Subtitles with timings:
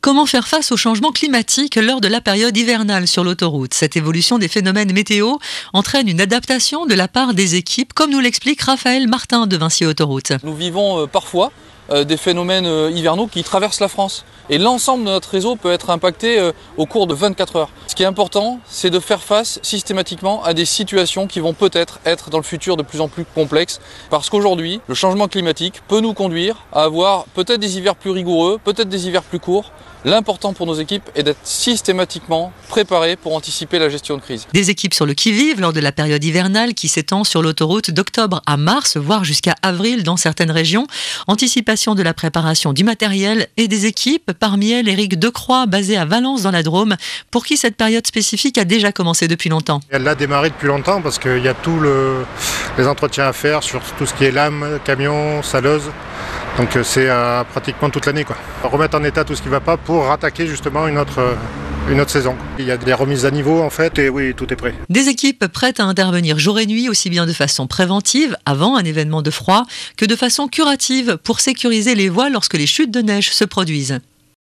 [0.00, 3.74] Comment faire face au changement climatique lors de la période hivernale sur l'autoroute?
[3.74, 5.34] Cette évolution des phénomènes météo
[5.74, 9.84] entraîne une adaptation de la part des équipes, comme nous l'explique Raphaël Martin de Vinci
[9.84, 10.32] Autoroute.
[10.42, 11.52] Nous vivons euh, parfois
[11.90, 14.24] euh, des phénomènes euh, hivernaux qui traversent la France.
[14.50, 17.70] Et l'ensemble de notre réseau peut être impacté au cours de 24 heures.
[17.86, 22.00] Ce qui est important, c'est de faire face systématiquement à des situations qui vont peut-être
[22.04, 23.80] être dans le futur de plus en plus complexes.
[24.10, 28.58] Parce qu'aujourd'hui, le changement climatique peut nous conduire à avoir peut-être des hivers plus rigoureux,
[28.64, 29.70] peut-être des hivers plus courts,
[30.04, 34.46] L'important pour nos équipes est d'être systématiquement préparées pour anticiper la gestion de crise.
[34.54, 38.40] Des équipes sur le qui-vive lors de la période hivernale qui s'étend sur l'autoroute d'octobre
[38.46, 40.86] à mars, voire jusqu'à avril dans certaines régions.
[41.26, 46.04] Anticipation de la préparation du matériel et des équipes, parmi elles Éric Decroix, basé à
[46.04, 46.96] Valence dans la Drôme,
[47.30, 49.80] pour qui cette période spécifique a déjà commencé depuis longtemps.
[49.90, 51.80] Elle a démarré depuis longtemps parce qu'il y a tous
[52.76, 55.90] les entretiens à faire sur tout ce qui est lame, camion, saleuse.
[56.56, 58.24] Donc euh, c'est euh, pratiquement toute l'année.
[58.62, 61.34] Remettre en état tout ce qui ne va pas pour rattaquer justement une autre, euh,
[61.90, 62.36] une autre saison.
[62.58, 64.74] Il y a des remises à niveau en fait et oui, tout est prêt.
[64.88, 68.84] Des équipes prêtes à intervenir jour et nuit, aussi bien de façon préventive, avant un
[68.84, 69.64] événement de froid,
[69.96, 74.00] que de façon curative pour sécuriser les voies lorsque les chutes de neige se produisent.